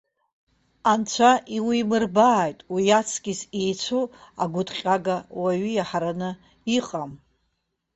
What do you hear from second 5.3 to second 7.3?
уаҩы иаҳараны иҟам!